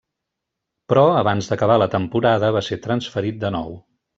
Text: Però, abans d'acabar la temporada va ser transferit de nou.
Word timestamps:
Però, 0.93 1.03
abans 1.17 1.51
d'acabar 1.51 1.77
la 1.81 1.89
temporada 1.99 2.53
va 2.59 2.67
ser 2.71 2.81
transferit 2.89 3.43
de 3.45 3.57
nou. 3.61 3.71